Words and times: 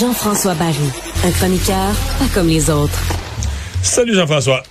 Jean-François 0.00 0.54
Barry, 0.54 0.76
un 1.24 1.30
chroniqueur 1.32 1.92
pas 2.18 2.24
comme 2.32 2.48
les 2.48 2.70
autres. 2.70 2.98
Salut 3.82 4.14
Jean-François. 4.14 4.62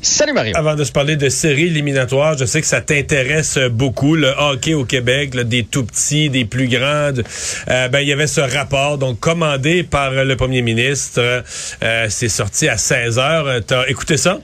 Salut 0.00 0.32
Mario. 0.32 0.54
Avant 0.56 0.74
de 0.74 0.84
se 0.84 0.92
parler 0.92 1.16
de 1.16 1.28
séries 1.28 1.66
éliminatoires, 1.66 2.38
je 2.38 2.44
sais 2.44 2.60
que 2.60 2.66
ça 2.66 2.80
t'intéresse 2.80 3.58
beaucoup, 3.70 4.14
le 4.14 4.32
hockey 4.38 4.74
au 4.74 4.84
Québec, 4.84 5.34
là, 5.34 5.44
des 5.44 5.64
tout 5.64 5.84
petits, 5.84 6.30
des 6.30 6.44
plus 6.44 6.68
grandes. 6.68 7.24
Euh, 7.68 7.88
ben, 7.88 8.00
il 8.00 8.08
y 8.08 8.12
avait 8.12 8.26
ce 8.26 8.40
rapport, 8.40 8.96
donc 8.96 9.20
commandé 9.20 9.82
par 9.82 10.12
le 10.12 10.36
premier 10.36 10.62
ministre. 10.62 11.20
Euh, 11.82 12.06
c'est 12.08 12.28
sorti 12.28 12.68
à 12.68 12.78
16 12.78 13.18
heures. 13.18 13.60
T'as 13.66 13.86
écouté 13.88 14.16
ça? 14.16 14.38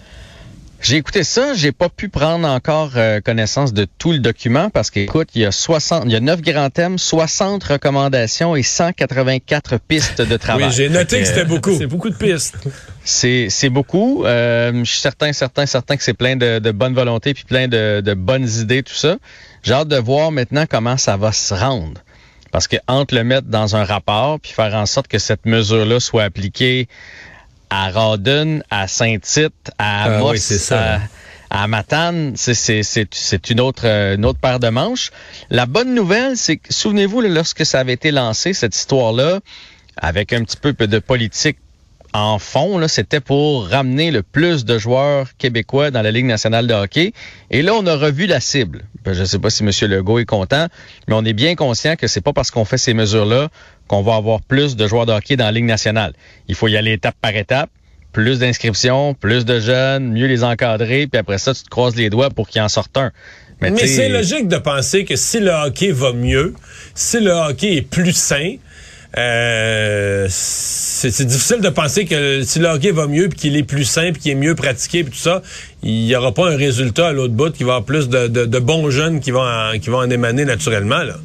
J'ai 0.84 0.96
écouté 0.96 1.24
ça, 1.24 1.54
j'ai 1.54 1.72
pas 1.72 1.88
pu 1.88 2.10
prendre 2.10 2.46
encore 2.46 2.90
euh, 2.96 3.22
connaissance 3.22 3.72
de 3.72 3.86
tout 3.96 4.12
le 4.12 4.18
document 4.18 4.68
parce 4.68 4.90
qu'écoute, 4.90 5.30
il 5.34 5.40
y 5.40 5.46
a 5.46 5.50
60, 5.50 6.02
il 6.04 6.12
y 6.12 6.14
a 6.14 6.20
9 6.20 6.42
grands 6.42 6.68
thèmes, 6.68 6.98
60 6.98 7.64
recommandations 7.64 8.54
et 8.54 8.62
184 8.62 9.78
pistes 9.78 10.20
de 10.20 10.36
travail. 10.36 10.66
Oui, 10.66 10.72
j'ai 10.76 10.90
noté 10.90 11.20
que 11.20 11.24
c'était 11.24 11.46
beaucoup. 11.46 11.74
C'est 11.74 11.86
beaucoup 11.86 12.10
de 12.10 12.14
pistes. 12.14 12.58
C'est 13.02 13.46
c'est 13.48 13.70
beaucoup. 13.70 14.26
Euh, 14.26 14.84
je 14.84 14.90
suis 14.90 15.00
certain, 15.00 15.32
certain, 15.32 15.64
certain 15.64 15.96
que 15.96 16.02
c'est 16.02 16.12
plein 16.12 16.36
de, 16.36 16.58
de 16.58 16.70
bonne 16.70 16.92
volonté 16.92 17.32
puis 17.32 17.44
plein 17.44 17.66
de, 17.66 18.02
de 18.02 18.12
bonnes 18.12 18.46
idées 18.60 18.82
tout 18.82 18.92
ça. 18.92 19.16
J'ai 19.62 19.72
hâte 19.72 19.88
de 19.88 19.96
voir 19.96 20.32
maintenant 20.32 20.66
comment 20.68 20.98
ça 20.98 21.16
va 21.16 21.32
se 21.32 21.54
rendre. 21.54 22.02
Parce 22.50 22.68
que 22.68 22.76
entre 22.88 23.14
le 23.14 23.24
mettre 23.24 23.48
dans 23.48 23.74
un 23.74 23.84
rapport 23.84 24.38
puis 24.38 24.52
faire 24.52 24.74
en 24.74 24.84
sorte 24.84 25.08
que 25.08 25.18
cette 25.18 25.46
mesure-là 25.46 25.98
soit 25.98 26.24
appliquée 26.24 26.88
à 27.70 27.90
Rawdon, 27.90 28.60
à 28.70 28.86
Saint-Tite, 28.88 29.70
à 29.78 30.04
Ah 30.04 30.16
Amos, 30.18 30.32
oui, 30.32 30.38
ça. 30.38 31.00
à, 31.50 31.62
à 31.62 31.66
Matane, 31.68 32.32
c'est- 32.36 32.54
c'est 32.54 32.82
c'est- 32.82 33.12
c'est 33.14 33.50
une 33.50 33.60
autre, 33.60 33.82
euh, 33.86 34.16
une 34.16 34.24
autre 34.24 34.38
paire 34.40 34.60
de 34.60 34.68
manches. 34.68 35.10
La 35.50 35.66
bonne 35.66 35.94
nouvelle, 35.94 36.36
c'est 36.36 36.56
que, 36.56 36.72
souvenez-vous, 36.72 37.20
lorsque 37.22 37.64
ça 37.66 37.80
avait 37.80 37.92
été 37.92 38.10
lancé, 38.10 38.52
cette 38.54 38.74
histoire-là, 38.76 39.40
avec 39.96 40.32
un 40.32 40.42
petit 40.44 40.56
peu 40.56 40.72
de 40.72 40.98
politique 40.98 41.58
en 42.14 42.38
fond, 42.38 42.80
c'était 42.86 43.18
pour 43.18 43.68
ramener 43.68 44.12
le 44.12 44.22
plus 44.22 44.64
de 44.64 44.78
joueurs 44.78 45.36
québécois 45.36 45.90
dans 45.90 46.00
la 46.00 46.12
Ligue 46.12 46.26
nationale 46.26 46.68
de 46.68 46.72
hockey. 46.72 47.12
Et 47.50 47.60
là, 47.60 47.74
on 47.74 47.84
a 47.86 47.96
revu 47.96 48.26
la 48.26 48.38
cible. 48.38 48.82
Ben, 49.04 49.14
Je 49.14 49.22
ne 49.22 49.24
sais 49.24 49.40
pas 49.40 49.50
si 49.50 49.64
M. 49.64 49.70
Legault 49.90 50.20
est 50.20 50.24
content, 50.24 50.68
mais 51.08 51.14
on 51.16 51.24
est 51.24 51.32
bien 51.32 51.56
conscient 51.56 51.96
que 51.96 52.06
c'est 52.06 52.20
pas 52.20 52.32
parce 52.32 52.52
qu'on 52.52 52.64
fait 52.64 52.78
ces 52.78 52.94
mesures-là 52.94 53.48
qu'on 53.88 54.02
va 54.02 54.14
avoir 54.14 54.40
plus 54.42 54.76
de 54.76 54.86
joueurs 54.86 55.06
de 55.06 55.12
hockey 55.12 55.36
dans 55.36 55.46
la 55.46 55.52
Ligue 55.52 55.64
nationale. 55.64 56.12
Il 56.46 56.54
faut 56.54 56.68
y 56.68 56.76
aller 56.76 56.92
étape 56.92 57.16
par 57.20 57.34
étape. 57.34 57.70
Plus 58.12 58.38
d'inscriptions, 58.38 59.14
plus 59.14 59.44
de 59.44 59.58
jeunes, 59.58 60.12
mieux 60.12 60.28
les 60.28 60.44
encadrer, 60.44 61.08
puis 61.08 61.18
après 61.18 61.38
ça, 61.38 61.52
tu 61.52 61.64
te 61.64 61.68
croises 61.68 61.96
les 61.96 62.10
doigts 62.10 62.30
pour 62.30 62.48
qu'il 62.48 62.62
en 62.62 62.68
sorte 62.68 62.96
un. 62.96 63.10
Mais 63.60 63.72
tu 63.72 63.78
sais, 63.78 63.86
c'est 63.88 64.08
logique 64.08 64.46
de 64.46 64.58
penser 64.58 65.04
que 65.04 65.16
si 65.16 65.40
le 65.40 65.50
hockey 65.50 65.90
va 65.90 66.12
mieux, 66.12 66.54
si 66.94 67.18
le 67.18 67.32
hockey 67.32 67.74
est 67.74 67.82
plus 67.82 68.12
sain, 68.12 68.54
euh, 69.16 70.26
c'est 70.30 71.24
difficile 71.26 71.60
de 71.60 71.68
penser 71.68 72.04
que 72.04 72.42
si 72.42 72.58
le 72.58 72.66
hockey 72.68 72.90
va 72.90 73.06
mieux, 73.06 73.28
puis 73.28 73.38
qu'il 73.38 73.56
est 73.56 73.62
plus 73.62 73.84
puis 73.94 74.12
qu'il 74.20 74.32
est 74.32 74.36
mieux 74.36 74.54
pratiqué, 74.54 75.04
puis 75.04 75.12
tout 75.12 75.18
ça, 75.18 75.42
il 75.82 76.04
n'y 76.06 76.16
aura 76.16 76.32
pas 76.32 76.50
un 76.50 76.56
résultat 76.56 77.08
à 77.08 77.12
l'autre 77.12 77.34
bout 77.34 77.52
qui 77.52 77.62
va 77.64 77.72
avoir 77.74 77.84
plus 77.84 78.08
de, 78.08 78.26
de- 78.28 78.46
de 78.46 78.58
bons 78.58 78.90
jeunes 78.90 79.20
qui 79.20 79.30
vont 79.30 79.42
en, 79.46 79.78
qui 79.78 79.90
vont 79.90 79.98
en 79.98 80.10
émaner 80.10 80.44
naturellement. 80.44 81.02
Là. 81.02 81.16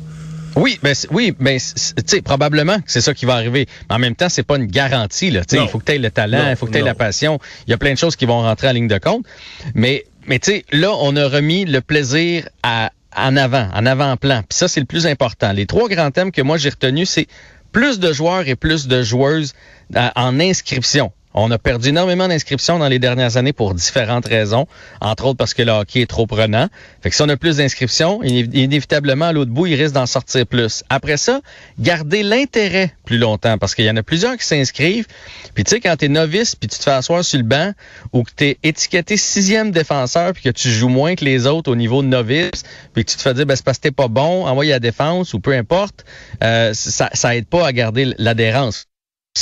Oui, 0.56 0.80
ben 0.84 0.94
c'est- 0.94 1.08
oui, 1.12 1.34
ben 1.40 1.58
c'est- 1.60 1.96
tu 1.96 2.04
sais 2.18 2.22
probablement 2.22 2.78
que 2.78 2.84
c'est 2.88 3.02
ça 3.02 3.14
qui 3.14 3.26
va 3.26 3.36
arriver. 3.36 3.68
Mais 3.90 3.96
en 3.96 4.00
même 4.00 4.16
temps, 4.16 4.30
c'est 4.30 4.44
pas 4.44 4.58
une 4.58 4.66
garantie 4.68 5.32
là. 5.32 5.42
Tu 5.46 5.56
sais, 5.56 5.58
Non. 5.58 5.66
il 5.68 5.70
faut 5.70 5.80
que 5.80 5.86
tu 5.86 5.94
aies 5.94 5.98
le 6.00 6.12
talent, 6.12 6.50
il 6.50 6.56
faut 6.56 6.66
que 6.66 6.72
tu 6.72 6.78
aies 6.78 6.82
non. 6.82 6.88
la 6.88 6.96
passion. 6.96 7.40
Il 7.68 7.72
y 7.72 7.74
a 7.74 7.78
plein 7.78 7.94
de 7.94 7.98
choses 7.98 8.16
qui 8.16 8.26
vont 8.26 8.42
rentrer 8.42 8.68
en 8.68 8.74
ligne 8.74 8.88
de 8.88 8.98
compte. 8.98 9.26
Mais 9.74 10.04
mais 10.28 10.38
tu 10.40 10.52
sais, 10.52 10.66
là, 10.72 10.92
on 11.00 11.16
a 11.16 11.28
remis 11.28 11.66
le 11.66 11.82
plaisir 11.82 12.48
à 12.62 12.92
en 13.16 13.36
avant, 13.38 13.68
en 13.74 13.86
avant-plan. 13.88 14.42
Puis 14.48 14.58
ça, 14.58 14.68
c'est 14.68 14.80
le 14.80 14.86
plus 14.86 15.08
important. 15.08 15.52
Les 15.52 15.66
trois 15.66 15.88
grands 15.90 16.12
thèmes 16.12 16.32
que 16.32 16.42
moi 16.44 16.58
j'ai 16.58 16.70
retenus, 16.70 17.10
c'est 17.10 17.28
plus 17.72 18.00
de 18.00 18.12
joueurs 18.14 18.48
et 18.48 18.56
plus 18.56 18.88
de 18.88 19.02
joueuses 19.02 19.54
euh, 19.96 20.10
en 20.16 20.40
inscription. 20.40 21.12
On 21.42 21.52
a 21.52 21.58
perdu 21.58 21.90
énormément 21.90 22.28
d'inscriptions 22.28 22.80
dans 22.80 22.90
les 22.90 23.00
dernières 23.00 23.38
années 23.38 23.54
pour 23.54 23.74
différentes 23.74 24.28
raisons, 24.28 24.68
entre 25.00 25.26
autres 25.26 25.38
parce 25.38 25.54
que 25.54 25.62
le 25.62 25.72
hockey 25.72 26.02
est 26.02 26.06
trop 26.06 26.28
prenant. 26.28 26.68
Fait 27.02 27.10
que 27.10 27.16
si 27.16 27.22
on 27.22 27.30
a 27.30 27.38
plus 27.38 27.58
d'inscriptions, 27.58 28.22
iné- 28.24 28.50
inévitablement, 28.52 29.26
à 29.26 29.32
l'autre 29.32 29.50
bout, 29.50 29.66
il 29.66 29.76
risque 29.76 29.94
d'en 29.94 30.06
sortir 30.06 30.46
plus. 30.46 30.84
Après 30.90 31.16
ça, 31.16 31.40
garder 31.80 32.24
l'intérêt 32.24 32.94
plus 33.06 33.18
longtemps, 33.18 33.58
parce 33.58 33.74
qu'il 33.74 33.86
y 33.86 33.90
en 33.90 33.96
a 33.96 34.04
plusieurs 34.04 34.36
qui 34.36 34.46
s'inscrivent. 34.46 35.08
Puis 35.54 35.64
tu 35.64 35.70
sais, 35.70 35.80
quand 35.80 35.96
t'es 35.96 36.10
novice, 36.10 36.58
puis 36.58 36.68
tu 36.68 36.78
te 36.78 36.84
fais 36.84 36.92
asseoir 36.92 37.24
sur 37.24 37.38
le 37.38 37.46
banc, 37.46 37.72
ou 38.12 38.24
que 38.24 38.32
t'es 38.36 38.58
étiqueté 38.62 39.16
sixième 39.16 39.72
défenseur, 39.72 40.34
puis 40.34 40.44
que 40.44 40.50
tu 40.50 40.70
joues 40.70 40.90
moins 40.90 41.16
que 41.16 41.24
les 41.24 41.48
autres 41.48 41.72
au 41.72 41.76
niveau 41.78 42.02
de 42.02 42.08
novice, 42.08 42.64
puis 42.94 43.06
que 43.06 43.12
tu 43.12 43.16
te 43.16 43.22
fais 43.22 43.34
dire, 43.34 43.46
ben, 43.46 43.56
c'est 43.56 43.64
parce 43.64 43.78
que 43.78 43.84
t'es 43.84 43.92
pas 43.92 44.10
bon, 44.10 44.46
envoie 44.46 44.66
à 44.66 44.68
la 44.68 44.80
défense, 44.80 45.34
ou 45.34 45.40
peu 45.40 45.54
importe, 45.54 46.04
euh, 46.44 46.74
ça, 46.74 47.10
ça 47.14 47.34
aide 47.38 47.48
pas 47.48 47.66
à 47.66 47.72
garder 47.72 48.14
l'adhérence 48.18 48.89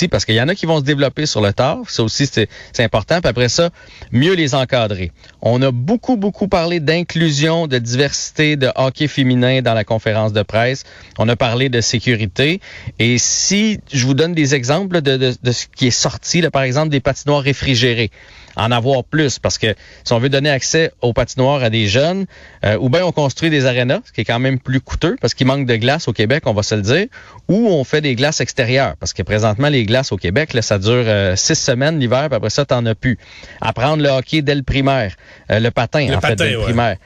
parce 0.07 0.25
qu'il 0.25 0.35
y 0.35 0.41
en 0.41 0.47
a 0.47 0.53
qui 0.53 0.67
vont 0.67 0.77
se 0.77 0.83
développer 0.83 1.25
sur 1.25 1.41
le 1.41 1.53
tard. 1.53 1.79
Ça 1.87 2.03
aussi, 2.03 2.27
c'est 2.27 2.47
c'est 2.73 2.83
important. 2.83 3.19
Puis 3.19 3.29
après 3.29 3.49
ça, 3.49 3.71
mieux 4.11 4.33
les 4.33 4.53
encadrer. 4.53 5.11
On 5.41 5.61
a 5.63 5.71
beaucoup, 5.71 6.17
beaucoup 6.17 6.47
parlé 6.47 6.79
d'inclusion, 6.79 7.65
de 7.65 7.79
diversité, 7.79 8.55
de 8.55 8.69
hockey 8.75 9.07
féminin 9.07 9.61
dans 9.61 9.73
la 9.73 9.83
conférence 9.83 10.33
de 10.33 10.43
presse. 10.43 10.83
On 11.17 11.27
a 11.27 11.35
parlé 11.35 11.69
de 11.69 11.81
sécurité. 11.81 12.61
Et 12.99 13.17
si 13.17 13.79
je 13.91 14.05
vous 14.05 14.13
donne 14.13 14.33
des 14.33 14.53
exemples 14.53 15.01
de, 15.01 15.17
de, 15.17 15.33
de 15.41 15.51
ce 15.51 15.65
qui 15.75 15.87
est 15.87 15.91
sorti, 15.91 16.41
là, 16.41 16.51
par 16.51 16.61
exemple, 16.61 16.89
des 16.89 16.99
patinoires 16.99 17.41
réfrigérées 17.41 18.11
en 18.57 18.71
avoir 18.71 19.03
plus 19.03 19.39
parce 19.39 19.57
que 19.57 19.75
si 20.03 20.13
on 20.13 20.19
veut 20.19 20.29
donner 20.29 20.49
accès 20.49 20.91
aux 21.01 21.13
patinoires 21.13 21.63
à 21.63 21.69
des 21.69 21.87
jeunes, 21.87 22.25
euh, 22.65 22.77
ou 22.79 22.89
bien 22.89 23.05
on 23.05 23.11
construit 23.11 23.49
des 23.49 23.65
arénas, 23.65 24.01
ce 24.05 24.11
qui 24.11 24.21
est 24.21 24.25
quand 24.25 24.39
même 24.39 24.59
plus 24.59 24.81
coûteux 24.81 25.15
parce 25.21 25.33
qu'il 25.33 25.47
manque 25.47 25.65
de 25.65 25.75
glace 25.75 26.07
au 26.07 26.13
Québec, 26.13 26.43
on 26.45 26.53
va 26.53 26.63
se 26.63 26.75
le 26.75 26.81
dire, 26.81 27.05
ou 27.47 27.67
on 27.67 27.83
fait 27.83 28.01
des 28.01 28.15
glaces 28.15 28.41
extérieures 28.41 28.95
parce 28.99 29.13
que 29.13 29.23
présentement 29.23 29.69
les 29.69 29.85
glaces 29.85 30.11
au 30.11 30.17
Québec, 30.17 30.53
là, 30.53 30.61
ça 30.61 30.79
dure 30.79 31.03
euh, 31.07 31.35
six 31.35 31.55
semaines 31.55 31.99
l'hiver, 31.99 32.27
puis 32.27 32.35
après 32.35 32.49
ça 32.49 32.65
t'en 32.65 32.85
as 32.85 32.95
plus. 32.95 33.17
Apprendre 33.61 34.03
le 34.03 34.09
hockey 34.09 34.41
dès 34.41 34.55
le 34.55 34.63
primaire, 34.63 35.15
euh, 35.51 35.59
le 35.59 35.71
patin 35.71 36.07
Le 36.07 36.15
en 36.15 36.21
fait 36.21 36.35
patin, 36.35 36.49
le 36.49 36.61
primaire. 36.61 36.97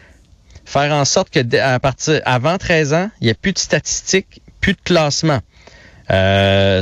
Faire 0.66 0.94
en 0.94 1.06
sorte 1.06 1.30
que 1.30 1.58
à 1.58 1.80
partir 1.80 2.22
avant 2.26 2.58
13 2.58 2.94
ans, 2.94 3.10
il 3.20 3.26
n'y 3.26 3.32
a 3.32 3.34
plus 3.34 3.52
de 3.52 3.60
statistiques, 3.60 4.42
plus 4.62 4.74
de 4.74 4.82
classement. 4.84 5.40
Euh, 6.10 6.82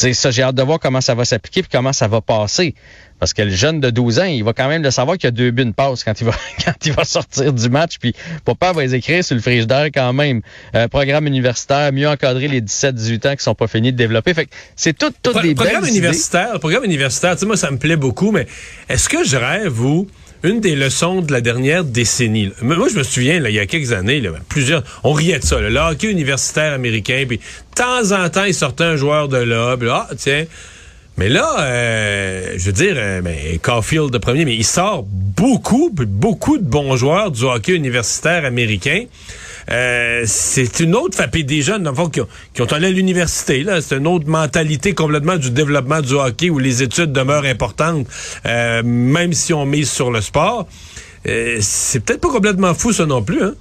sais, 0.00 0.12
ça, 0.14 0.30
j'ai 0.30 0.42
hâte 0.42 0.54
de 0.54 0.62
voir 0.62 0.78
comment 0.80 1.00
ça 1.00 1.14
va 1.14 1.24
s'appliquer 1.24 1.62
puis 1.62 1.70
comment 1.72 1.92
ça 1.92 2.08
va 2.08 2.20
passer. 2.20 2.74
Parce 3.18 3.32
que 3.32 3.42
le 3.42 3.50
jeune 3.50 3.80
de 3.80 3.90
12 3.90 4.20
ans, 4.20 4.24
il 4.26 4.44
va 4.44 4.52
quand 4.52 4.68
même 4.68 4.82
le 4.82 4.92
savoir 4.92 5.16
qu'il 5.18 5.24
y 5.26 5.28
a 5.28 5.32
deux 5.32 5.50
buts 5.50 5.64
de 5.64 5.72
passe 5.72 6.04
quand 6.04 6.20
il 6.20 6.24
va 6.24 6.32
quand 6.64 6.74
il 6.86 6.92
va 6.92 7.04
sortir 7.04 7.52
du 7.52 7.68
match. 7.68 7.98
Puis 7.98 8.14
papa 8.44 8.72
va 8.72 8.82
les 8.82 8.94
écrire 8.94 9.24
sur 9.24 9.34
le 9.34 9.40
frigidaire 9.42 9.86
quand 9.92 10.12
même. 10.12 10.40
Euh, 10.76 10.86
programme 10.86 11.26
universitaire, 11.26 11.92
mieux 11.92 12.08
encadrer 12.08 12.46
les 12.46 12.60
17-18 12.60 13.28
ans 13.28 13.34
qui 13.36 13.42
sont 13.42 13.54
pas 13.56 13.66
finis 13.66 13.90
de 13.92 13.96
développer. 13.96 14.34
Fait 14.34 14.46
que 14.46 14.50
c'est 14.76 14.96
tout, 14.96 15.10
toutes 15.22 15.32
Pro- 15.32 15.42
des 15.42 15.54
programme 15.56 15.80
belles 15.82 15.90
idées. 15.90 15.98
universitaire, 15.98 16.52
le 16.52 16.58
programme 16.60 16.84
universitaire, 16.84 17.34
tu 17.34 17.40
sais, 17.40 17.46
moi, 17.46 17.56
ça 17.56 17.70
me 17.72 17.78
plaît 17.78 17.96
beaucoup, 17.96 18.30
mais 18.30 18.46
est-ce 18.88 19.08
que 19.08 19.24
je 19.24 19.36
rêve, 19.36 19.66
vous, 19.68 20.06
une 20.42 20.60
des 20.60 20.76
leçons 20.76 21.20
de 21.20 21.32
la 21.32 21.40
dernière 21.40 21.84
décennie, 21.84 22.52
moi, 22.62 22.88
je 22.88 22.98
me 22.98 23.02
souviens, 23.02 23.40
là, 23.40 23.50
il 23.50 23.56
y 23.56 23.58
a 23.58 23.66
quelques 23.66 23.92
années, 23.92 24.20
là, 24.20 24.30
plusieurs, 24.48 24.82
on 25.04 25.12
riait 25.12 25.38
de 25.38 25.44
ça, 25.44 25.60
le 25.60 25.76
hockey 25.78 26.10
universitaire 26.10 26.72
américain, 26.72 27.24
puis 27.26 27.38
de 27.38 27.42
temps 27.74 28.12
en 28.12 28.28
temps, 28.28 28.44
il 28.44 28.54
sortait 28.54 28.84
un 28.84 28.96
joueur 28.96 29.28
de 29.28 29.38
là, 29.38 29.76
puis 29.76 29.88
ah, 29.90 30.08
tiens. 30.16 30.44
Mais 31.16 31.28
là, 31.28 31.56
euh, 31.60 32.54
je 32.56 32.66
veux 32.66 32.72
dire, 32.72 32.94
euh, 32.96 33.20
ben, 33.20 33.36
Caulfield 33.60 34.10
de 34.10 34.18
premier, 34.18 34.44
mais 34.44 34.54
il 34.54 34.64
sort 34.64 35.02
beaucoup, 35.02 35.90
beaucoup 35.92 36.58
de 36.58 36.64
bons 36.64 36.94
joueurs 36.96 37.32
du 37.32 37.42
hockey 37.42 37.74
universitaire 37.74 38.44
américain. 38.44 39.04
Euh, 39.70 40.22
c'est 40.26 40.80
une 40.80 40.94
autre 40.94 41.16
fait 41.16 41.42
des 41.42 41.62
jeunes 41.62 41.82
dans 41.82 41.90
le 41.90 41.96
fond, 41.96 42.08
qui, 42.08 42.20
ont, 42.20 42.28
qui 42.54 42.62
allé 42.74 42.88
à 42.88 42.90
l'université 42.90 43.62
là. 43.62 43.80
C'est 43.80 43.96
une 43.96 44.06
autre 44.06 44.28
mentalité 44.28 44.94
complètement 44.94 45.36
du 45.36 45.50
développement 45.50 46.00
du 46.00 46.14
hockey 46.14 46.50
où 46.50 46.58
les 46.58 46.82
études 46.82 47.12
demeurent 47.12 47.44
importantes 47.44 48.06
euh, 48.46 48.82
même 48.84 49.32
si 49.32 49.52
on 49.52 49.66
mise 49.66 49.90
sur 49.90 50.10
le 50.10 50.20
sport. 50.20 50.66
Euh, 51.26 51.58
c'est 51.60 52.00
peut-être 52.00 52.20
pas 52.20 52.30
complètement 52.30 52.74
fou 52.74 52.92
ça 52.92 53.04
non 53.04 53.22
plus 53.22 53.42
hein? 53.42 53.54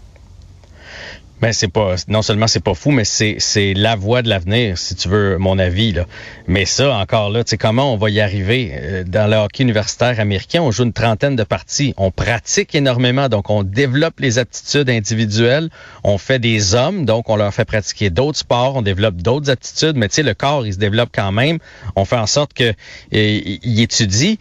Ben 1.40 1.54
c'est 1.54 1.68
pas 1.68 1.96
non 2.08 2.24
seulement 2.24 2.48
c'est 2.48 2.64
pas 2.64 2.74
fou, 2.74 2.90
mais 2.90 3.06
c'est 3.06 3.36
c'est 3.38 3.76
la 3.76 3.96
voie 3.96 4.24
de 4.24 4.30
l'avenir, 4.30 4.78
si 4.80 4.96
tu 4.96 5.08
veux 5.08 5.38
mon 5.38 5.60
avis 5.60 5.94
là. 5.94 6.06
Mais 6.48 6.66
ça 6.66 6.96
encore 6.98 7.30
là, 7.30 7.44
tu 7.44 7.52
sais 7.52 7.58
comment 7.58 7.94
on 7.94 7.98
va 7.98 8.10
y 8.10 8.20
arriver? 8.20 8.72
Euh, 8.74 9.04
dans 9.04 9.30
le 9.30 9.38
hockey 9.38 9.62
universitaire 9.62 10.20
américain, 10.20 10.64
on 10.64 10.72
joue 10.72 10.84
une 10.84 10.94
trentaine 10.94 11.36
de 11.36 11.44
parties, 11.44 11.94
on 11.98 12.10
pratique 12.10 12.74
énormément, 12.74 13.30
donc 13.30 13.52
on 13.52 13.62
développe 13.62 14.20
les 14.20 14.40
aptitudes 14.40 14.90
individuelles, 14.90 15.70
on 16.04 16.18
fait 16.18 16.40
des 16.40 16.74
hommes, 16.74 17.06
donc 17.06 17.30
on 17.30 17.36
leur 17.36 17.54
fait 17.54 17.66
pratiquer 17.66 18.10
d'autres 18.10 18.40
sports, 18.40 18.76
on 18.76 18.82
développe 18.82 19.18
d'autres 19.18 19.52
aptitudes, 19.52 19.96
mais 19.96 20.08
tu 20.10 20.16
sais 20.16 20.24
le 20.24 20.34
corps 20.34 20.66
il 20.66 20.74
se 20.74 20.80
développe 20.80 21.10
quand 21.14 21.32
même. 21.32 21.60
On 21.96 22.06
fait 22.06 22.18
en 22.18 22.26
sorte 22.26 22.54
que 22.54 22.64
euh, 22.64 22.74
il 23.12 23.80
étudie. 23.80 24.40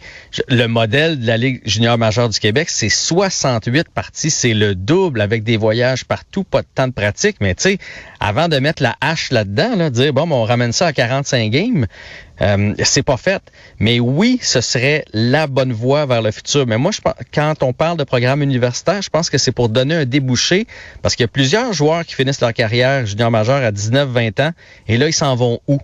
Le 0.49 0.65
modèle 0.65 1.19
de 1.19 1.27
la 1.27 1.37
Ligue 1.37 1.61
junior 1.63 1.99
majeure 1.99 2.29
du 2.29 2.39
Québec, 2.39 2.69
c'est 2.71 2.89
68 2.89 3.89
parties, 3.89 4.31
c'est 4.31 4.55
le 4.55 4.73
double 4.73 5.21
avec 5.21 5.43
des 5.43 5.57
voyages 5.57 6.05
partout, 6.05 6.43
pas 6.43 6.63
de 6.63 6.67
temps 6.73 6.86
pratique, 6.93 7.37
mais 7.41 7.55
tu 7.55 7.63
sais, 7.63 7.77
avant 8.19 8.47
de 8.47 8.57
mettre 8.59 8.83
la 8.83 8.95
hache 9.01 9.31
là-dedans, 9.31 9.75
là, 9.75 9.89
dire 9.89 10.13
bon, 10.13 10.29
on 10.31 10.43
ramène 10.43 10.71
ça 10.71 10.87
à 10.87 10.93
45 10.93 11.49
games, 11.51 11.87
euh, 12.41 12.73
c'est 12.83 13.03
pas 13.03 13.17
fait. 13.17 13.41
Mais 13.79 13.99
oui, 13.99 14.39
ce 14.41 14.61
serait 14.61 15.05
la 15.13 15.47
bonne 15.47 15.73
voie 15.73 16.05
vers 16.05 16.21
le 16.21 16.31
futur. 16.31 16.67
Mais 16.67 16.77
moi, 16.77 16.91
je, 16.91 16.99
quand 17.33 17.63
on 17.63 17.73
parle 17.73 17.97
de 17.97 18.03
programme 18.03 18.41
universitaire, 18.41 19.01
je 19.01 19.09
pense 19.09 19.29
que 19.29 19.37
c'est 19.37 19.51
pour 19.51 19.69
donner 19.69 19.95
un 19.95 20.05
débouché, 20.05 20.67
parce 21.01 21.15
qu'il 21.15 21.23
y 21.23 21.25
a 21.25 21.29
plusieurs 21.29 21.73
joueurs 21.73 22.05
qui 22.05 22.15
finissent 22.15 22.41
leur 22.41 22.53
carrière 22.53 23.05
junior 23.05 23.31
majeur 23.31 23.63
à 23.63 23.71
19-20 23.71 24.41
ans, 24.41 24.51
et 24.87 24.97
là, 24.97 25.07
ils 25.07 25.13
s'en 25.13 25.35
vont 25.35 25.59
où? 25.67 25.79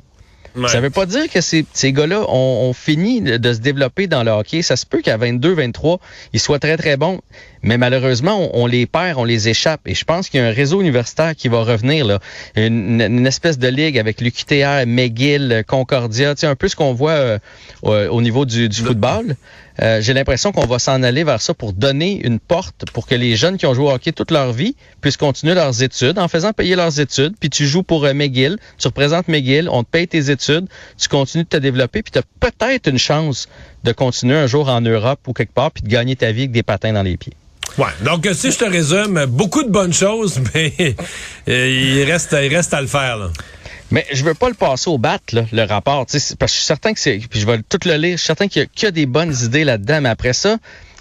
Ça 0.67 0.79
veut 0.79 0.91
pas 0.91 1.07
dire 1.07 1.29
que 1.31 1.41
ces, 1.41 1.65
ces 1.73 1.93
gars-là 1.93 2.25
ont, 2.29 2.73
fini 2.73 3.21
de 3.21 3.53
se 3.53 3.59
développer 3.59 4.07
dans 4.07 4.23
le 4.23 4.31
hockey. 4.31 4.61
Ça 4.61 4.75
se 4.75 4.85
peut 4.85 5.01
qu'à 5.01 5.17
22, 5.17 5.53
23, 5.53 5.99
ils 6.33 6.39
soient 6.39 6.59
très, 6.59 6.77
très 6.77 6.95
bons. 6.95 7.21
Mais 7.63 7.77
malheureusement, 7.77 8.49
on, 8.53 8.67
les 8.67 8.85
perd, 8.85 9.17
on 9.17 9.23
les 9.23 9.47
échappe. 9.47 9.81
Et 9.85 9.95
je 9.95 10.03
pense 10.03 10.29
qu'il 10.29 10.41
y 10.41 10.43
a 10.43 10.47
un 10.47 10.51
réseau 10.51 10.81
universitaire 10.81 11.33
qui 11.35 11.47
va 11.47 11.63
revenir, 11.63 12.05
là. 12.05 12.19
Une, 12.55 13.25
espèce 13.25 13.57
de 13.57 13.69
ligue 13.69 13.97
avec 13.97 14.19
l'UQTR, 14.19 14.85
McGill, 14.85 15.63
Concordia, 15.65 16.35
tu 16.35 16.41
sais, 16.41 16.47
un 16.47 16.55
peu 16.55 16.67
ce 16.67 16.75
qu'on 16.75 16.93
voit 16.93 17.11
euh, 17.11 17.39
au 17.83 18.21
niveau 18.21 18.45
du, 18.45 18.69
football. 18.69 19.35
Euh, 19.81 20.01
j'ai 20.01 20.13
l'impression 20.13 20.51
qu'on 20.51 20.67
va 20.67 20.77
s'en 20.77 21.01
aller 21.01 21.23
vers 21.23 21.41
ça 21.41 21.53
pour 21.53 21.73
donner 21.73 22.21
une 22.23 22.39
porte 22.39 22.85
pour 22.91 23.07
que 23.07 23.15
les 23.15 23.35
jeunes 23.35 23.57
qui 23.57 23.65
ont 23.65 23.73
joué 23.73 23.85
au 23.85 23.91
hockey 23.91 24.11
toute 24.11 24.29
leur 24.29 24.51
vie 24.53 24.75
puissent 25.01 25.17
continuer 25.17 25.55
leurs 25.55 25.81
études 25.81 26.19
en 26.19 26.27
faisant 26.27 26.53
payer 26.53 26.75
leurs 26.75 26.99
études. 26.99 27.33
Puis 27.39 27.49
tu 27.49 27.65
joues 27.65 27.81
pour 27.81 28.05
euh, 28.05 28.13
McGill, 28.13 28.57
tu 28.77 28.87
représentes 28.87 29.29
McGill, 29.29 29.69
on 29.69 29.83
te 29.83 29.89
paye 29.89 30.07
tes 30.07 30.29
études, 30.29 30.67
tu 30.97 31.07
continues 31.07 31.45
de 31.45 31.49
te 31.49 31.57
développer, 31.57 32.03
puis 32.03 32.11
tu 32.11 32.19
as 32.19 32.23
peut-être 32.39 32.87
une 32.87 32.99
chance 32.99 33.47
de 33.83 33.93
continuer 33.93 34.35
un 34.35 34.47
jour 34.47 34.69
en 34.69 34.81
Europe 34.81 35.21
ou 35.27 35.33
quelque 35.33 35.53
part, 35.53 35.71
puis 35.71 35.81
de 35.81 35.89
gagner 35.89 36.15
ta 36.15 36.31
vie 36.31 36.41
avec 36.41 36.51
des 36.51 36.63
patins 36.63 36.93
dans 36.93 37.03
les 37.03 37.17
pieds. 37.17 37.33
Ouais. 37.77 37.85
Donc, 38.01 38.27
si 38.33 38.51
je 38.51 38.57
te 38.57 38.65
résume, 38.65 39.25
beaucoup 39.27 39.63
de 39.63 39.69
bonnes 39.69 39.93
choses, 39.93 40.39
mais 40.53 40.73
euh, 41.49 41.69
il, 41.69 42.03
reste, 42.03 42.35
il 42.39 42.55
reste 42.55 42.73
à 42.73 42.81
le 42.81 42.87
faire. 42.87 43.31
Mais 43.91 44.05
je 44.11 44.23
veux 44.23 44.33
pas 44.33 44.49
le 44.49 44.55
passer 44.55 44.89
au 44.89 44.97
bat, 44.97 45.19
le 45.31 45.63
rapport, 45.65 46.05
parce 46.05 46.33
que 46.33 46.35
je 46.41 46.51
suis 46.51 46.63
certain 46.63 46.93
que 46.93 46.99
c'est, 46.99 47.19
puis 47.29 47.39
je 47.39 47.45
vais 47.45 47.59
tout 47.67 47.79
le 47.85 47.95
lire, 47.95 48.13
je 48.13 48.17
suis 48.17 48.25
certain 48.25 48.47
qu'il 48.47 48.63
y 48.63 48.65
a 48.65 48.67
que 48.67 48.91
des 48.91 49.05
bonnes 49.05 49.35
idées 49.43 49.63
là-dedans, 49.63 50.01
mais 50.01 50.09
après 50.09 50.33
ça, 50.33 50.57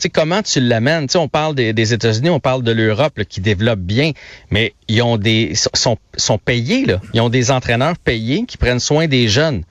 comment 0.09 0.43
tu 0.43 0.61
l'amènes? 0.61 1.07
On 1.15 1.29
parle 1.29 1.55
des, 1.55 1.73
des 1.73 1.95
États-Unis, 1.95 2.31
on 2.31 2.41
parle 2.41 2.63
de 2.63 2.73
l'Europe 2.73 3.23
qui 3.29 3.41
développe 3.41 3.79
bien, 3.79 4.13
mais 4.51 4.75
ils 4.89 5.03
ont 5.03 5.17
des 5.17 5.55
sont, 5.55 5.97
sont 6.17 6.39
payés, 6.39 6.85
là. 6.85 7.01
Ils 7.15 7.21
ont 7.21 7.29
des 7.29 7.51
entraîneurs 7.51 7.97
payés 7.97 8.45
qui 8.47 8.57
prennent 8.57 8.81
soin 8.81 9.07
des 9.07 9.29
jeunes. 9.29 9.63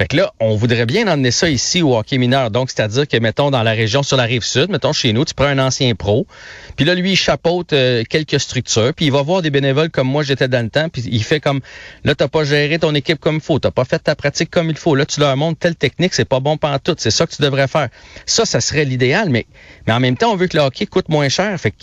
Fait 0.00 0.06
que 0.06 0.16
là, 0.16 0.32
on 0.40 0.56
voudrait 0.56 0.86
bien 0.86 1.06
emmener 1.08 1.30
ça 1.30 1.50
ici 1.50 1.82
au 1.82 1.94
hockey 1.94 2.16
mineur. 2.16 2.50
Donc, 2.50 2.70
c'est-à-dire 2.70 3.06
que, 3.06 3.18
mettons, 3.18 3.50
dans 3.50 3.62
la 3.62 3.72
région 3.72 4.02
sur 4.02 4.16
la 4.16 4.22
rive 4.22 4.42
sud, 4.42 4.70
mettons 4.70 4.94
chez 4.94 5.12
nous, 5.12 5.26
tu 5.26 5.34
prends 5.34 5.44
un 5.44 5.58
ancien 5.58 5.94
pro, 5.94 6.26
puis 6.76 6.86
là, 6.86 6.94
lui, 6.94 7.12
il 7.12 7.16
chapeaute 7.16 7.74
euh, 7.74 8.02
quelques 8.08 8.40
structures, 8.40 8.94
puis 8.96 9.04
il 9.04 9.12
va 9.12 9.20
voir 9.20 9.42
des 9.42 9.50
bénévoles 9.50 9.90
comme 9.90 10.08
moi, 10.08 10.22
j'étais 10.22 10.48
dans 10.48 10.64
le 10.64 10.70
temps, 10.70 10.88
puis 10.88 11.02
il 11.12 11.22
fait 11.22 11.38
comme, 11.38 11.60
là, 12.04 12.14
t'as 12.14 12.28
pas 12.28 12.44
géré 12.44 12.78
ton 12.78 12.94
équipe 12.94 13.20
comme 13.20 13.34
il 13.34 13.40
faut, 13.42 13.58
t'as 13.58 13.72
pas 13.72 13.84
fait 13.84 13.98
ta 13.98 14.14
pratique 14.14 14.50
comme 14.50 14.70
il 14.70 14.78
faut, 14.78 14.94
là, 14.94 15.04
tu 15.04 15.20
leur 15.20 15.36
montres 15.36 15.58
telle 15.58 15.76
technique, 15.76 16.14
c'est 16.14 16.24
pas 16.24 16.40
bon 16.40 16.56
tout. 16.82 16.94
c'est 16.96 17.10
ça 17.10 17.26
que 17.26 17.34
tu 17.36 17.42
devrais 17.42 17.68
faire. 17.68 17.90
Ça, 18.24 18.46
ça 18.46 18.62
serait 18.62 18.86
l'idéal, 18.86 19.28
mais, 19.28 19.44
mais 19.86 19.92
en 19.92 20.00
même 20.00 20.16
temps, 20.16 20.32
on 20.32 20.36
veut 20.36 20.46
que 20.46 20.56
le 20.56 20.62
hockey 20.62 20.86
coûte 20.86 21.10
moins 21.10 21.28
cher. 21.28 21.60
Fait 21.60 21.72
que 21.72 21.76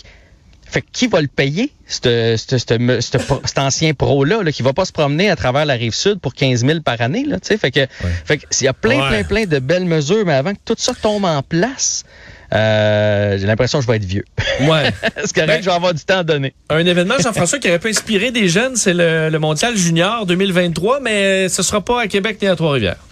fait 0.68 0.84
qui 0.92 1.06
va 1.06 1.20
le 1.20 1.28
payer, 1.28 1.72
cet 1.86 3.58
ancien 3.58 3.94
pro-là, 3.94 4.42
là, 4.42 4.52
qui 4.52 4.62
va 4.62 4.72
pas 4.72 4.84
se 4.84 4.92
promener 4.92 5.30
à 5.30 5.36
travers 5.36 5.64
la 5.64 5.74
rive 5.74 5.94
sud 5.94 6.20
pour 6.20 6.34
15 6.34 6.64
000 6.64 6.80
par 6.80 7.00
année, 7.00 7.24
là, 7.24 7.40
tu 7.40 7.48
sais? 7.48 7.56
Fait 7.56 7.70
que, 7.70 7.86
fait 8.24 8.38
que, 8.38 8.46
il 8.60 8.64
y 8.64 8.68
a 8.68 8.72
plein, 8.72 9.08
plein, 9.08 9.24
plein 9.24 9.44
de 9.46 9.58
belles 9.58 9.84
mesures, 9.84 10.24
mais 10.26 10.34
avant 10.34 10.52
que 10.52 10.60
tout 10.64 10.76
ça 10.76 10.92
tombe 10.94 11.24
en 11.24 11.42
place, 11.42 12.04
euh, 12.54 13.36
j'ai 13.38 13.46
l'impression 13.46 13.78
que 13.78 13.84
je 13.84 13.90
vais 13.90 13.96
être 13.96 14.04
vieux. 14.04 14.24
Ouais. 14.60 14.90
c'est 15.24 15.34
correct, 15.34 15.48
ben, 15.48 15.60
je 15.62 15.66
vais 15.66 15.76
avoir 15.76 15.94
du 15.94 16.04
temps 16.04 16.18
à 16.18 16.24
donner. 16.24 16.54
Un 16.70 16.84
événement, 16.84 17.14
Jean-François, 17.18 17.58
qui 17.58 17.68
aurait 17.68 17.78
pu 17.78 17.88
inspirer 17.88 18.30
des 18.30 18.48
jeunes, 18.48 18.76
c'est 18.76 18.94
le, 18.94 19.30
le 19.30 19.38
Mondial 19.38 19.76
Junior 19.76 20.26
2023, 20.26 21.00
mais 21.00 21.48
ce 21.48 21.62
sera 21.62 21.82
pas 21.82 22.02
à 22.02 22.06
Québec 22.06 22.38
ni 22.40 22.48
à 22.48 22.56
Trois-Rivières. 22.56 23.07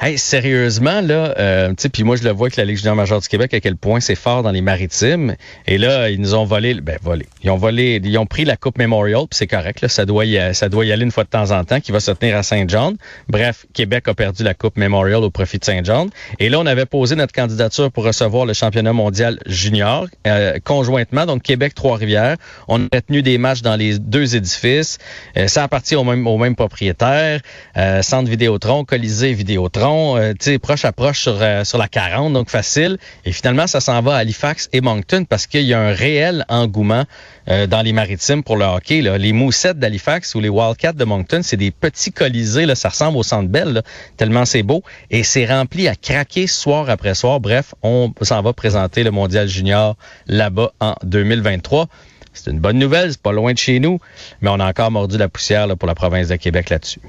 Hey, 0.00 0.18
sérieusement, 0.18 1.00
là, 1.00 1.34
euh, 1.38 1.72
puis 1.92 2.02
moi, 2.02 2.16
je 2.16 2.24
le 2.24 2.30
vois 2.30 2.50
que 2.50 2.60
la 2.60 2.64
Ligue 2.64 2.78
junior 2.78 2.96
majeure 2.96 3.20
du 3.20 3.28
Québec, 3.28 3.54
à 3.54 3.60
quel 3.60 3.76
point 3.76 4.00
c'est 4.00 4.16
fort 4.16 4.42
dans 4.42 4.50
les 4.50 4.60
maritimes. 4.60 5.36
Et 5.68 5.78
là, 5.78 6.10
ils 6.10 6.20
nous 6.20 6.34
ont 6.34 6.44
volé, 6.44 6.74
ben, 6.74 6.98
volé. 7.00 7.26
Ils 7.44 7.50
ont 7.50 7.56
volé, 7.56 8.00
ils 8.02 8.18
ont 8.18 8.26
pris 8.26 8.44
la 8.44 8.56
Coupe 8.56 8.76
Memorial, 8.76 9.20
puis 9.20 9.38
c'est 9.38 9.46
correct, 9.46 9.82
là, 9.82 9.88
ça 9.88 10.04
doit, 10.04 10.24
y, 10.24 10.52
ça 10.52 10.68
doit 10.68 10.84
y 10.84 10.90
aller 10.90 11.04
une 11.04 11.12
fois 11.12 11.22
de 11.22 11.28
temps 11.28 11.52
en 11.52 11.62
temps, 11.62 11.78
qui 11.78 11.92
va 11.92 12.00
se 12.00 12.10
tenir 12.10 12.36
à 12.36 12.42
Saint-Jean. 12.42 12.94
Bref, 13.28 13.66
Québec 13.72 14.08
a 14.08 14.14
perdu 14.14 14.42
la 14.42 14.52
Coupe 14.52 14.76
Memorial 14.76 15.22
au 15.22 15.30
profit 15.30 15.60
de 15.60 15.64
Saint-Jean. 15.64 16.08
Et 16.40 16.48
là, 16.48 16.58
on 16.58 16.66
avait 16.66 16.86
posé 16.86 17.14
notre 17.14 17.32
candidature 17.32 17.92
pour 17.92 18.04
recevoir 18.04 18.46
le 18.46 18.52
championnat 18.52 18.92
mondial 18.92 19.38
junior, 19.46 20.08
euh, 20.26 20.58
conjointement, 20.64 21.24
donc 21.24 21.42
Québec, 21.42 21.72
Trois-Rivières. 21.72 22.36
On 22.66 22.84
a 22.86 23.00
tenu 23.00 23.22
des 23.22 23.38
matchs 23.38 23.62
dans 23.62 23.76
les 23.76 24.00
deux 24.00 24.34
édifices. 24.34 24.98
Euh, 25.36 25.46
ça 25.46 25.62
appartient 25.62 25.94
au 25.94 26.02
même, 26.02 26.26
au 26.26 26.36
même 26.36 26.56
propriétaire. 26.56 27.40
Euh, 27.76 28.02
Centre 28.02 28.28
Vidéotron, 28.28 28.84
Colisée 28.84 29.32
Vidéotron 29.32 29.83
euh, 29.84 30.32
tu 30.38 30.58
proche 30.58 30.84
à 30.84 30.92
proche 30.92 31.20
sur, 31.22 31.36
euh, 31.40 31.62
la 31.74 31.88
40, 31.88 32.32
donc 32.32 32.48
facile. 32.48 32.98
Et 33.24 33.32
finalement, 33.32 33.66
ça 33.66 33.80
s'en 33.80 34.00
va 34.00 34.16
à 34.16 34.18
Halifax 34.18 34.68
et 34.72 34.80
Moncton 34.80 35.24
parce 35.24 35.46
qu'il 35.46 35.62
y 35.62 35.74
a 35.74 35.80
un 35.80 35.92
réel 35.92 36.44
engouement 36.48 37.04
euh, 37.48 37.66
dans 37.66 37.82
les 37.82 37.92
maritimes 37.92 38.42
pour 38.42 38.56
le 38.56 38.64
hockey. 38.64 39.02
Les 39.02 39.32
moussettes 39.32 39.78
d'Halifax 39.78 40.34
ou 40.34 40.40
les 40.40 40.48
Wildcats 40.48 40.92
de 40.92 41.04
Moncton, 41.04 41.40
c'est 41.42 41.56
des 41.56 41.70
petits 41.70 42.12
colisés, 42.12 42.66
là, 42.66 42.74
ça 42.74 42.88
ressemble 42.88 43.18
au 43.18 43.22
Centre 43.22 43.48
Bell, 43.48 43.82
tellement 44.16 44.44
c'est 44.44 44.62
beau. 44.62 44.82
Et 45.10 45.22
c'est 45.22 45.46
rempli 45.46 45.88
à 45.88 45.94
craquer 45.94 46.46
soir 46.46 46.88
après 46.88 47.14
soir. 47.14 47.40
Bref, 47.40 47.74
on 47.82 48.12
s'en 48.22 48.42
va 48.42 48.52
présenter 48.52 49.02
le 49.02 49.10
Mondial 49.10 49.48
Junior 49.48 49.96
là-bas 50.26 50.72
en 50.80 50.94
2023. 51.02 51.88
C'est 52.32 52.50
une 52.50 52.58
bonne 52.58 52.78
nouvelle, 52.78 53.12
c'est 53.12 53.22
pas 53.22 53.32
loin 53.32 53.52
de 53.52 53.58
chez 53.58 53.78
nous, 53.78 54.00
mais 54.40 54.50
on 54.50 54.58
a 54.58 54.66
encore 54.66 54.90
mordu 54.90 55.18
la 55.18 55.28
poussière 55.28 55.68
pour 55.76 55.86
la 55.86 55.94
province 55.94 56.28
de 56.28 56.36
Québec 56.36 56.70
là-dessus. 56.70 57.00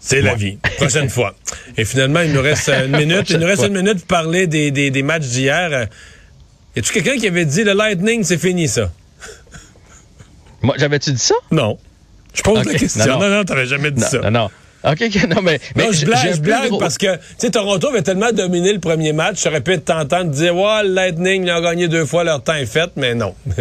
C'est 0.00 0.22
la 0.22 0.34
vie. 0.34 0.58
Prochaine 0.78 1.10
fois. 1.10 1.34
Et 1.76 1.84
finalement, 1.84 2.20
il 2.20 2.32
nous 2.32 2.40
reste 2.40 2.68
une 2.70 2.96
minute. 2.96 3.28
Il 3.30 3.36
nous 3.38 3.46
reste 3.46 3.64
une 3.64 3.76
minute 3.76 3.98
pour 3.98 4.06
parler 4.06 4.46
des, 4.46 4.70
des, 4.70 4.90
des 4.90 5.02
matchs 5.02 5.26
d'hier. 5.26 5.88
Y 6.74 6.78
a-tu 6.78 6.92
quelqu'un 6.92 7.16
qui 7.16 7.28
avait 7.28 7.44
dit 7.44 7.64
le 7.64 7.74
Lightning, 7.74 8.24
c'est 8.24 8.38
fini 8.38 8.66
ça? 8.66 8.90
Moi, 10.62 10.74
j'avais-tu 10.78 11.12
dit 11.12 11.18
ça? 11.18 11.34
Non. 11.50 11.78
Je 12.34 12.42
pose 12.42 12.64
la 12.64 12.74
question. 12.74 13.06
Non, 13.06 13.18
non, 13.18 13.28
non, 13.28 13.44
t'avais 13.44 13.66
jamais 13.66 13.90
dit 13.90 14.02
ça. 14.02 14.18
Non, 14.18 14.30
non. 14.30 14.50
OK, 14.82 15.00
non, 15.28 15.42
mais. 15.42 15.60
mais 15.76 15.92
je 15.92 16.06
blague, 16.06 16.34
je 16.34 16.40
blague 16.40 16.78
parce 16.78 16.96
que, 16.96 17.16
tu 17.16 17.22
sais, 17.36 17.50
Toronto 17.50 17.88
avait 17.88 18.00
tellement 18.02 18.32
dominé 18.32 18.72
le 18.72 18.78
premier 18.78 19.12
match, 19.12 19.38
ça 19.38 19.50
aurait 19.50 19.60
pu 19.60 19.72
être 19.72 19.84
tentant 19.84 20.24
de 20.24 20.30
dire, 20.30 20.56
ouais, 20.56 20.84
le 20.84 20.94
Lightning, 20.94 21.44
ils 21.46 21.52
ont 21.52 21.60
gagné 21.60 21.86
deux 21.88 22.06
fois, 22.06 22.24
leur 22.24 22.42
temps 22.42 22.54
est 22.54 22.64
fait, 22.66 22.90
mais 22.96 23.14
non. 23.14 23.34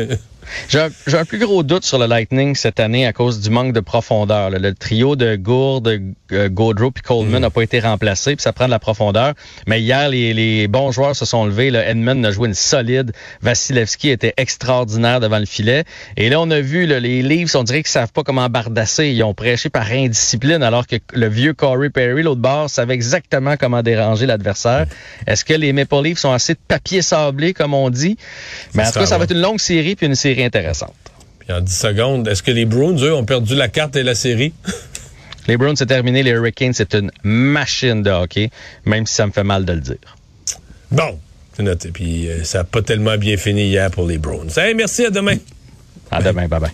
J'ai 0.67 0.79
un, 0.79 1.25
plus 1.25 1.39
gros 1.39 1.63
doute 1.63 1.83
sur 1.83 1.97
le 1.97 2.05
Lightning 2.05 2.55
cette 2.55 2.79
année 2.79 3.05
à 3.05 3.13
cause 3.13 3.39
du 3.39 3.49
manque 3.49 3.73
de 3.73 3.79
profondeur. 3.79 4.49
Le, 4.49 4.73
trio 4.73 5.15
de 5.15 5.35
Gourde, 5.35 6.01
euh, 6.31 6.49
Gaudreau 6.49 6.91
et 6.95 7.01
Coleman 7.01 7.41
n'a 7.41 7.49
mm. 7.49 7.51
pas 7.51 7.61
été 7.61 7.79
remplacé, 7.79 8.35
puis 8.35 8.43
ça 8.43 8.53
prend 8.53 8.65
de 8.65 8.71
la 8.71 8.79
profondeur. 8.79 9.33
Mais 9.67 9.81
hier, 9.81 10.09
les, 10.09 10.67
bons 10.67 10.91
joueurs 10.91 11.15
se 11.15 11.25
sont 11.25 11.45
levés. 11.45 11.71
Là. 11.71 11.87
Edmund 11.87 12.25
a 12.25 12.31
joué 12.31 12.47
une 12.47 12.53
solide. 12.53 13.11
Vasilevski 13.41 14.09
était 14.09 14.33
extraordinaire 14.37 15.19
devant 15.19 15.39
le 15.39 15.45
filet. 15.45 15.83
Et 16.17 16.29
là, 16.29 16.39
on 16.39 16.49
a 16.51 16.59
vu 16.59 16.85
les 16.85 17.21
Leafs, 17.21 17.55
on 17.55 17.63
dirait 17.63 17.81
qu'ils 17.81 17.91
savent 17.91 18.11
pas 18.11 18.23
comment 18.23 18.49
bardasser. 18.49 19.09
Ils 19.09 19.23
ont 19.23 19.33
prêché 19.33 19.69
par 19.69 19.91
indiscipline, 19.91 20.63
alors 20.63 20.87
que 20.87 20.95
le 21.13 21.27
vieux 21.27 21.53
Corey 21.53 21.89
Perry, 21.89 22.23
l'autre 22.23 22.41
bord, 22.41 22.69
savait 22.69 22.93
exactement 22.93 23.55
comment 23.57 23.81
déranger 23.81 24.25
l'adversaire. 24.25 24.85
Est-ce 25.27 25.45
que 25.45 25.53
les 25.53 25.73
Maple 25.73 26.03
Leafs 26.03 26.19
sont 26.19 26.31
assez 26.31 26.53
de 26.53 26.59
papier 26.67 27.01
sablé, 27.01 27.53
comme 27.53 27.73
on 27.73 27.89
dit? 27.89 28.17
Mais 28.73 28.83
en 28.83 28.91
tout 28.91 28.99
cas, 28.99 29.05
ça 29.05 29.17
va 29.17 29.23
être 29.25 29.33
une 29.33 29.41
longue 29.41 29.59
série, 29.59 29.95
puis 29.95 30.05
une 30.05 30.15
série 30.15 30.38
intéressante. 30.43 30.95
Puis 31.39 31.51
en 31.51 31.61
10 31.61 31.73
secondes, 31.73 32.27
est-ce 32.27 32.43
que 32.43 32.51
les 32.51 32.65
Bruins, 32.65 32.95
eux, 33.01 33.13
ont 33.13 33.25
perdu 33.25 33.55
la 33.55 33.67
carte 33.67 33.95
et 33.95 34.03
la 34.03 34.15
série? 34.15 34.53
les 35.47 35.57
Bruins, 35.57 35.75
c'est 35.75 35.85
terminé. 35.85 36.23
Les 36.23 36.31
Hurricanes, 36.31 36.73
c'est 36.73 36.93
une 36.93 37.11
machine 37.23 38.03
de 38.03 38.11
hockey, 38.11 38.49
même 38.85 39.05
si 39.05 39.15
ça 39.15 39.25
me 39.25 39.31
fait 39.31 39.43
mal 39.43 39.65
de 39.65 39.73
le 39.73 39.81
dire. 39.81 40.17
Bon, 40.91 41.19
c'est 41.55 41.63
noté. 41.63 41.89
Puis 41.91 42.29
euh, 42.29 42.43
ça 42.43 42.59
n'a 42.59 42.63
pas 42.63 42.81
tellement 42.81 43.17
bien 43.17 43.37
fini 43.37 43.63
hier 43.63 43.91
pour 43.91 44.07
les 44.07 44.17
Bruins. 44.17 44.47
Hey, 44.55 44.73
merci, 44.75 45.05
à 45.05 45.09
demain. 45.09 45.37
À 46.11 46.21
demain, 46.21 46.47
bye 46.47 46.59
bye. 46.59 46.71